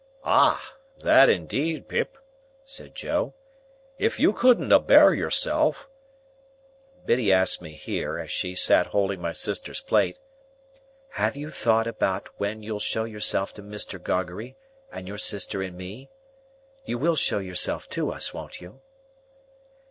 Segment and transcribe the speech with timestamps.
[0.25, 2.17] "Ah, that indeed, Pip!"
[2.65, 3.35] said Joe.
[3.99, 5.87] "If you couldn't abear yourself—"
[7.05, 10.17] Biddy asked me here, as she sat holding my sister's plate,
[11.09, 14.01] "Have you thought about when you'll show yourself to Mr.
[14.01, 14.55] Gargery,
[14.91, 16.09] and your sister and me?
[16.83, 18.81] You will show yourself to us; won't you?"